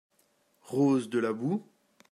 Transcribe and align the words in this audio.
Rose 0.61 1.07
De 1.11 1.19
la 1.19 1.31
boue? 1.31 1.63